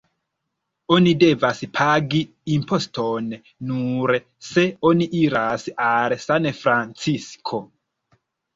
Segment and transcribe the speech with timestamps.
[0.93, 2.21] Oni devas pagi
[2.55, 3.29] imposton
[3.73, 4.15] nur
[4.53, 7.65] se oni iras al Sanfrancisko.